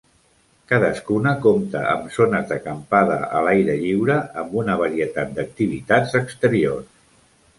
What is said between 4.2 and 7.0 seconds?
amb una varietat d'activitats exteriors.